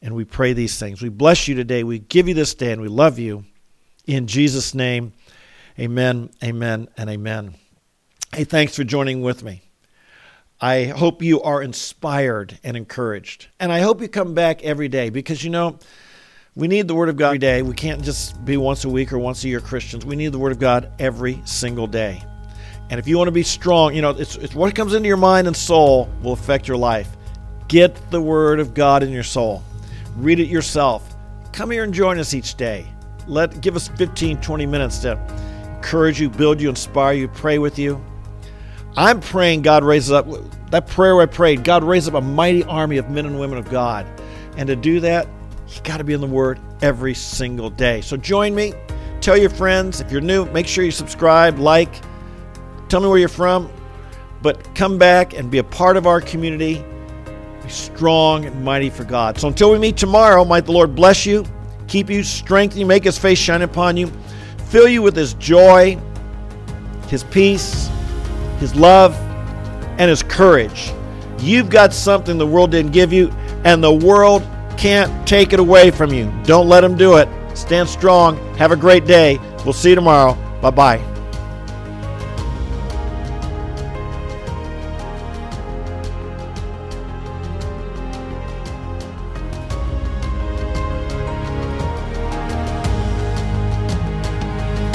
And 0.00 0.14
we 0.14 0.24
pray 0.24 0.52
these 0.52 0.78
things. 0.78 1.02
We 1.02 1.08
bless 1.08 1.48
you 1.48 1.54
today. 1.54 1.84
We 1.84 1.98
give 1.98 2.28
you 2.28 2.34
this 2.34 2.54
day 2.54 2.72
and 2.72 2.80
we 2.80 2.88
love 2.88 3.18
you. 3.18 3.44
In 4.06 4.26
Jesus' 4.26 4.74
name, 4.74 5.12
amen, 5.78 6.30
amen, 6.44 6.88
and 6.96 7.10
amen. 7.10 7.54
Hey, 8.32 8.44
thanks 8.44 8.76
for 8.76 8.84
joining 8.84 9.22
with 9.22 9.42
me. 9.42 9.65
I 10.60 10.84
hope 10.84 11.22
you 11.22 11.42
are 11.42 11.62
inspired 11.62 12.58
and 12.64 12.76
encouraged. 12.76 13.48
And 13.60 13.70
I 13.70 13.80
hope 13.80 14.00
you 14.00 14.08
come 14.08 14.32
back 14.32 14.62
every 14.62 14.88
day 14.88 15.10
because, 15.10 15.44
you 15.44 15.50
know, 15.50 15.78
we 16.54 16.66
need 16.66 16.88
the 16.88 16.94
Word 16.94 17.10
of 17.10 17.16
God 17.16 17.26
every 17.26 17.38
day. 17.38 17.60
We 17.60 17.74
can't 17.74 18.02
just 18.02 18.42
be 18.42 18.56
once 18.56 18.86
a 18.86 18.88
week 18.88 19.12
or 19.12 19.18
once 19.18 19.44
a 19.44 19.48
year 19.48 19.60
Christians. 19.60 20.06
We 20.06 20.16
need 20.16 20.32
the 20.32 20.38
Word 20.38 20.52
of 20.52 20.58
God 20.58 20.90
every 20.98 21.42
single 21.44 21.86
day. 21.86 22.22
And 22.88 22.98
if 22.98 23.06
you 23.06 23.18
want 23.18 23.28
to 23.28 23.32
be 23.32 23.42
strong, 23.42 23.94
you 23.94 24.00
know, 24.00 24.10
it's, 24.10 24.36
it's 24.36 24.54
what 24.54 24.74
comes 24.74 24.94
into 24.94 25.06
your 25.06 25.18
mind 25.18 25.46
and 25.46 25.54
soul 25.54 26.08
will 26.22 26.32
affect 26.32 26.66
your 26.66 26.78
life. 26.78 27.10
Get 27.68 28.10
the 28.10 28.22
Word 28.22 28.58
of 28.58 28.72
God 28.72 29.02
in 29.02 29.10
your 29.10 29.24
soul. 29.24 29.62
Read 30.16 30.40
it 30.40 30.48
yourself. 30.48 31.14
Come 31.52 31.70
here 31.70 31.84
and 31.84 31.92
join 31.92 32.18
us 32.18 32.32
each 32.32 32.54
day. 32.54 32.86
Let 33.26 33.60
give 33.60 33.76
us 33.76 33.88
15, 33.88 34.40
20 34.40 34.64
minutes 34.64 35.00
to 35.00 35.20
encourage 35.74 36.18
you, 36.18 36.30
build 36.30 36.62
you, 36.62 36.70
inspire 36.70 37.12
you, 37.12 37.28
pray 37.28 37.58
with 37.58 37.78
you. 37.78 38.02
I'm 38.96 39.20
praying 39.20 39.62
God 39.62 39.84
raises 39.84 40.12
up 40.12 40.26
that 40.70 40.86
prayer 40.86 41.20
I 41.20 41.26
prayed, 41.26 41.64
God 41.64 41.84
raise 41.84 42.08
up 42.08 42.14
a 42.14 42.20
mighty 42.20 42.64
army 42.64 42.96
of 42.96 43.08
men 43.10 43.26
and 43.26 43.38
women 43.38 43.58
of 43.58 43.70
God. 43.70 44.06
And 44.56 44.66
to 44.68 44.76
do 44.76 45.00
that, 45.00 45.28
you 45.68 45.80
got 45.82 45.98
to 45.98 46.04
be 46.04 46.12
in 46.12 46.20
the 46.20 46.26
Word 46.26 46.58
every 46.82 47.14
single 47.14 47.70
day. 47.70 48.00
So 48.00 48.16
join 48.16 48.54
me. 48.54 48.74
Tell 49.20 49.36
your 49.36 49.50
friends. 49.50 50.00
If 50.00 50.10
you're 50.10 50.20
new, 50.20 50.46
make 50.46 50.66
sure 50.66 50.84
you 50.84 50.90
subscribe, 50.90 51.58
like, 51.58 51.92
tell 52.88 53.00
me 53.00 53.08
where 53.08 53.18
you're 53.18 53.28
from. 53.28 53.70
But 54.42 54.74
come 54.74 54.98
back 54.98 55.34
and 55.34 55.50
be 55.50 55.58
a 55.58 55.64
part 55.64 55.96
of 55.96 56.06
our 56.06 56.20
community. 56.20 56.84
Be 57.62 57.68
strong 57.68 58.44
and 58.44 58.64
mighty 58.64 58.90
for 58.90 59.04
God. 59.04 59.38
So 59.38 59.48
until 59.48 59.70
we 59.70 59.78
meet 59.78 59.96
tomorrow, 59.96 60.44
might 60.44 60.66
the 60.66 60.72
Lord 60.72 60.94
bless 60.94 61.26
you, 61.26 61.44
keep 61.88 62.08
you, 62.08 62.22
strengthen 62.22 62.80
you, 62.80 62.86
make 62.86 63.04
his 63.04 63.18
face 63.18 63.38
shine 63.38 63.62
upon 63.62 63.96
you, 63.96 64.10
fill 64.68 64.88
you 64.88 65.02
with 65.02 65.16
his 65.16 65.34
joy, 65.34 65.98
his 67.08 67.24
peace, 67.24 67.90
his 68.58 68.74
love, 68.74 69.14
and 69.98 70.10
his 70.10 70.22
courage. 70.22 70.92
You've 71.38 71.70
got 71.70 71.92
something 71.92 72.38
the 72.38 72.46
world 72.46 72.70
didn't 72.70 72.92
give 72.92 73.12
you, 73.12 73.30
and 73.64 73.82
the 73.82 73.92
world 73.92 74.46
can't 74.76 75.26
take 75.26 75.52
it 75.52 75.60
away 75.60 75.90
from 75.90 76.12
you. 76.12 76.32
Don't 76.44 76.68
let 76.68 76.82
them 76.82 76.96
do 76.96 77.16
it. 77.16 77.28
Stand 77.54 77.88
strong. 77.88 78.36
Have 78.56 78.72
a 78.72 78.76
great 78.76 79.06
day. 79.06 79.38
We'll 79.64 79.72
see 79.72 79.90
you 79.90 79.94
tomorrow. 79.94 80.34
Bye 80.60 80.70
bye. 80.70 81.15